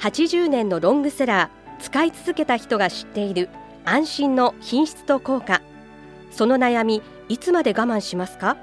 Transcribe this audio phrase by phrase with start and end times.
[0.00, 3.48] 80年のロングセラー使い続けた人が知っている
[3.84, 5.60] 安心の品質と効果。
[6.30, 8.56] その悩みいつまで我慢しますか？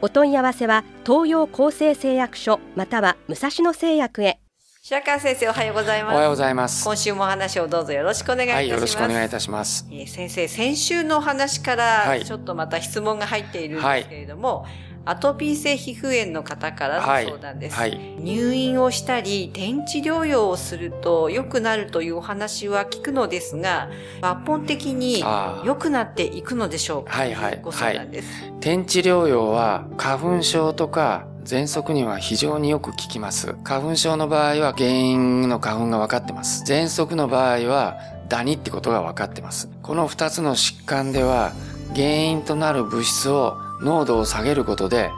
[0.00, 4.40] お問い合わせは東洋厚生製薬所または武蔵野製薬へ。
[4.84, 6.14] 白川先生おはようございます。
[6.14, 6.84] おはようございます。
[6.84, 9.86] 今週もお話をどうぞよろしくお願いいたはい、します、よろしくお願いいたします。
[9.92, 12.20] えー先生先週のお話かはい。
[12.20, 14.66] らちょっとまた質問が入っているんですけれども、
[15.04, 17.90] アトピー性皮膚炎の方からの相談です、はい。
[17.90, 25.24] はい入院をしたり転地療養をすると良くなるというお話は聞くのですが抜本的に
[25.64, 27.10] 良くなっていくのでしょうか？
[27.10, 28.28] はいはいご相談です、
[28.60, 33.56] 天地療養は花粉症とか喘息には非常によく効きます。
[33.64, 36.62] 花粉症の場合は原因の花粉が分かってます。
[36.62, 39.68] 喘息の場合はダニってことが分かってます。
[39.82, 41.52] この二つの疾患では
[41.96, 45.10] 原因となる物質を濃度を下げることで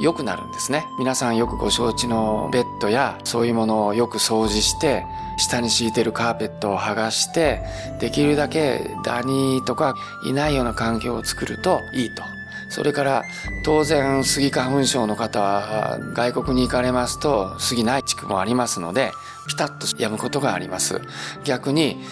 [0.00, 0.86] 良くなるんですね。
[0.98, 5.04] 皆さんよくご承知のベッドやそういうものをよく掃除して
[5.36, 7.62] 下に敷いてるカーペットを剥がして
[8.00, 12.22] できるだけダニとかいないような環境を作るといいと。
[12.70, 13.22] それから
[13.66, 19.12] 当然スギ花粉症の方は外国に行かれますとスギない地区もありますので
[19.46, 21.02] ピタッと止むことがあります。
[21.44, 22.02] 逆に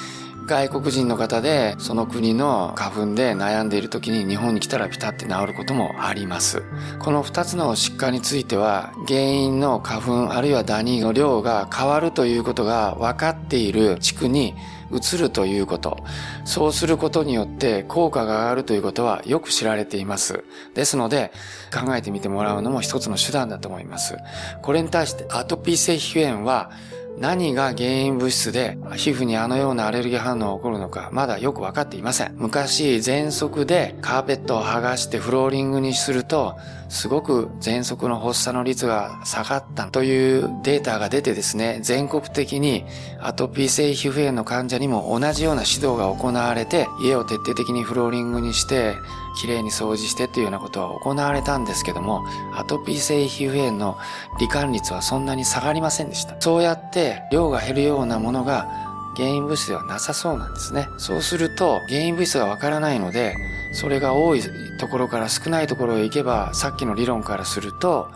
[0.50, 6.64] 外国人の方でその国の花粉で悩んでいる時に日本に来たらピタッて治ることもあります。
[6.98, 14.56] この2つの疾患については原因の花粉あるいはダニの量が変わるということが分かっている地区に
[14.90, 15.98] 移るということ。
[16.44, 20.42] そうすることによって効果が上がるということはよく知られています。
[20.74, 21.30] ですので
[21.72, 24.16] 考えてみてもらうのも一つの手段だと思います。
[24.62, 26.72] これに対してアトピー性皮膚炎は
[27.18, 32.34] 何が原因物質で皮膚にあのようなアレルギー反応が起こるのかまだよくわかっていません。
[32.36, 36.56] 昔喘息でカーペットを剥がしてフローリングにすると
[36.90, 42.84] すごく喘息の発作の率が下がったというデータが出てですね、全国的に
[43.20, 48.94] アトピー性皮膚炎の患者にも同じような指導が行われて家を徹底的にフローリングにして
[49.40, 53.96] きれいに掃除してというようなことは行われたんですけどもアトピー性皮膚炎の
[54.40, 56.99] 罹患率はそんなに下がりませんでしたそうやって
[57.32, 58.68] 量が減るようなものが
[59.16, 60.88] 原因物質ではなさそうなんですね。
[60.98, 63.34] そうすると原因物質がわからないので
[63.72, 64.42] それが多い
[64.78, 68.10] ところから少ないところへ行けばさっきの理論からすると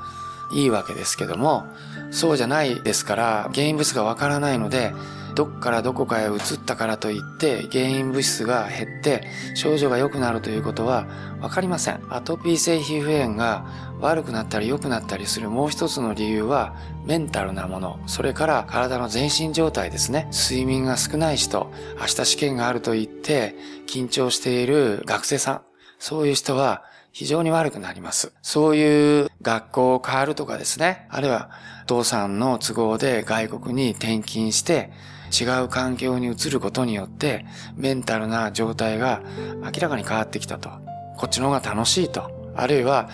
[0.52, 1.66] いいわけですけども
[2.10, 4.92] そうじゃないですから原因物質がわからないので
[5.34, 11.06] どっからどこかへ移ったからといって原因物質が減って症状が良くなるということは
[11.40, 12.00] わかりません。
[12.10, 13.66] アトピー性皮膚炎が
[14.00, 16.74] 悪くなったり良くなったりするもう一つの理由は
[17.04, 20.28] メンタルなもの、それから体の全身状態ですね。
[20.32, 23.54] 睡眠が少ない人、明日試験があると言って
[23.86, 25.62] 緊張している学生さん、
[25.98, 26.84] そういう人は
[27.14, 28.32] 非常に悪くなります。
[28.42, 31.06] そういう学校を変わるとかですね。
[31.10, 31.48] あるいは、
[31.84, 34.90] お父さんの都合で外国に転勤して、
[35.34, 37.44] 違う環境に移ることによって、
[37.76, 39.22] メンタルな状態が
[39.62, 40.70] 明らかに変わってきたと。
[41.16, 42.30] こっちの方が楽しいと。
[42.56, 43.08] あるいは、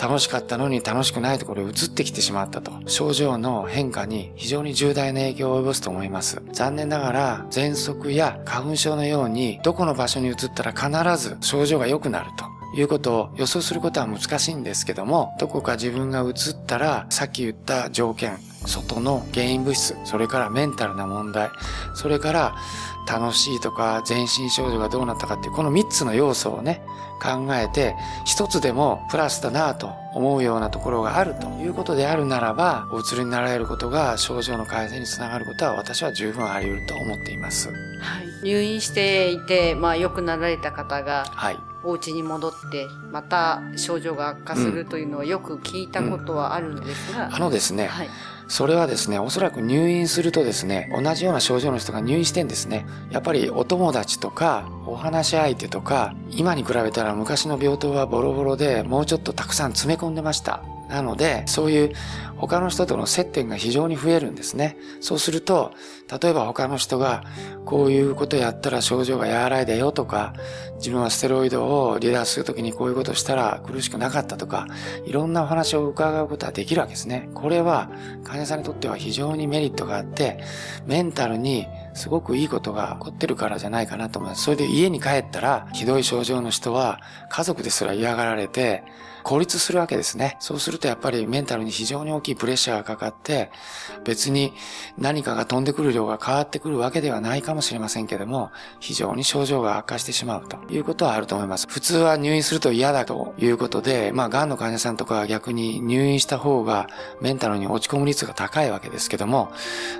[0.00, 2.72] 楽しかったのに楽しくないところへ移ってきてしまったと。
[2.86, 6.42] 症状の変化に非常に重大な影響を及ぼすと思います。
[6.52, 12.52] 残念ながら、喘息や花粉症のように、どこの場所に移ったら必ず症状が良くなると。
[12.74, 16.32] いうことを予想することは難しいんですけども、どこか自分が移っ
[16.66, 21.50] たら、さっき言った条件、外の原因物質、それからメンタルな問題、
[21.94, 22.54] それから
[23.08, 26.82] 楽しいとか全身症状がどうなったかっていう、この3つの要素をね、
[27.22, 37.68] 考えて、一つでもプラスだなと思うようなところがあるということであるならば、お移りになられることが症状の改善につながることは私は十分あり得ると思っています。
[37.68, 37.76] はい、
[38.44, 41.58] 入院していて、まあ、良くなられた方がはい。
[41.84, 48.08] お家に戻ってまた症状が悪化するというのはよく聞いたことはあるんですが、あのですね、はい、
[48.52, 52.84] それはですね、おそらく入院するとですね、同じような症状の人が入院してんですね。
[53.10, 60.62] やっぱりお友達とか、お話し相手とか、今に比べたら昔の病棟はボロボロでもうちょっとたくさん詰め込んでました。
[60.90, 61.92] なので、そういう
[62.42, 64.76] 他の人との接点が非常に増えるんですね。
[65.00, 65.70] そうすると、
[66.20, 67.22] 例えば他の人が
[67.64, 70.32] こういうことやったら症状が和らいだよとか、
[70.78, 74.66] 自分はステロイドを離脱するときにこういうことしたら苦しくなかったとか、
[75.06, 77.30] いろんなお話を伺うことはできるわけですね。
[77.32, 77.88] これは
[78.24, 80.42] 患者さんにとっては非常にメリットがあって、
[80.84, 84.42] メンタルにすごくいいことが起こってるからじゃないかなと思います。
[84.42, 87.00] それで家に帰ったら、ひどい症状の人は
[87.30, 88.82] 家族ですら嫌がられて、
[89.22, 90.36] 孤立するわけですね。
[90.40, 93.50] そうするとやっぱりメンタルに非常に大きいプレッシャーがかかって、
[94.04, 94.52] 別に
[94.98, 98.50] 何かが飛んでくる量が変わってくるわけではないかもしれませんけども、
[98.80, 101.66] 非常に症状が悪化してしまうということはあると思います。
[101.68, 106.88] 普通は入院すると嫌だということで、まあ、癌の患者さんとかは逆に入院した方が
[107.20, 109.52] メンタルに落ち込む率が高いわけですけども、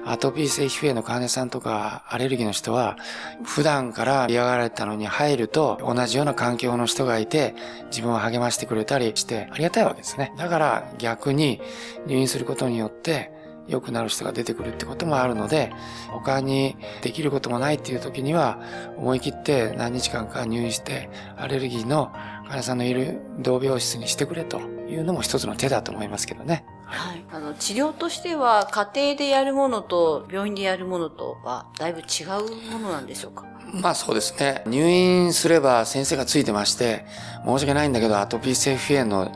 [0.04, 2.96] アトピー性皮膚炎の患者さんとかアレルギーの人は、
[3.44, 7.54] 普段から嫌がられたのに入ると同じような環境の人がいて、
[7.90, 10.32] 自分を励ましてくれたり、してありがたいわけですね。
[10.36, 11.60] だから逆に
[12.06, 13.30] 入院することによって
[13.68, 15.72] 良くなる人が出てくるってこともあるので、
[16.08, 18.58] 他にできることもないっていう時には、
[18.96, 22.12] 思い切って何日間か入院して、アレルギーの
[22.48, 26.64] 患者さんのいる同病室にしてくれというのも一つの手だと思いますけどね。
[26.86, 27.24] はい。
[27.32, 33.46] あの、治療としては、家庭でやるものと病院でやるものとは、だいぶ違うものなんでしょうか？
[33.80, 34.62] まあそうですね。
[34.66, 37.06] 入院すれば先生がついてまして、
[37.46, 39.32] 申し訳ないんだけど、アトピー性皮膚炎の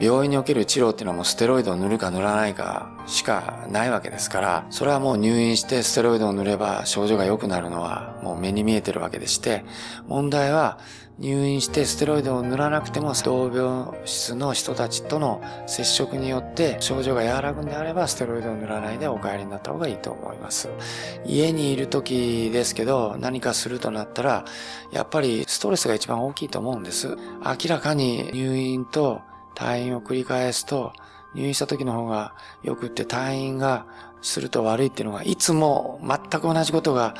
[0.00, 9.64] 病院における治療っていうのはもうステロイドを塗るか塗らないかしかないわけですから、それはもう入院してステロイドを塗れば症状が良くなるのはもう目に見えてるわけでして、
[10.08, 10.78] 問題は
[11.20, 20.70] 入院してステロイドを塗らなくても同病室の人たちとの接触によって症状が和らぐんであればステロイドを塗らないでお帰りになった方がいいと思います。
[21.24, 24.44] 家にいる時ですけど何かするとなったら
[24.90, 27.16] やっぱりストレスが一番大きいと思うんです。
[27.44, 29.20] 明らかに入院と
[29.54, 30.92] 退院を繰り返すと、
[31.34, 33.86] 入院した時の方が良くって退院が
[34.24, 37.14] すると悪いっていうのが、いつも全く同じことが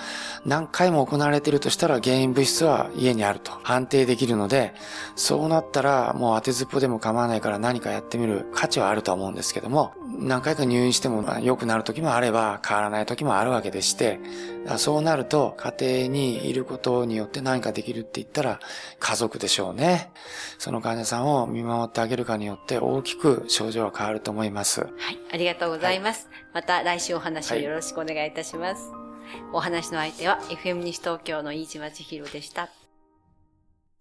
[0.45, 4.75] 何回も行われているとしたら原因物質は家にあると判定できるので、
[5.15, 14.19] そうなったらもう当てずっぽでも構わないから何かやってみる価値はあると思うんですけども、何回か入院しても良くなる時もあれば変わらない時もあるわけでして、
[14.79, 18.61] そうなると家庭にいることによって何かできるって言ったら
[18.99, 20.11] 家族でしょうね。
[20.59, 24.81] その患者さんを見守ってあげるかによって大きく症状は変わると思います。
[24.81, 26.29] はい、ありがとうございます。
[26.31, 28.93] はい、また来週お話をよろしくお願いいたします。
[28.93, 29.00] はい、
[29.52, 32.69] お話の相手は FM 西東京の飯島千尋でした。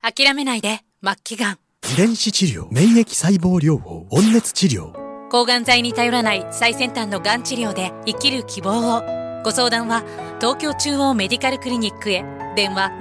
[0.01, 1.57] 諦めないで、末期がん。
[1.92, 4.94] 遺伝子治療、免疫細胞療法、温熱治療。
[5.31, 9.01] 抗がん剤に頼らない最先端のがん治療で生きる希望を。
[9.44, 10.04] ご相談は
[10.40, 12.24] 東京中央メディカルクリニックへ。
[12.56, 12.92] 電話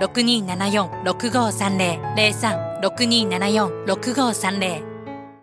[0.00, 2.82] 03-6274-6530。
[2.82, 4.93] 03-6274-6530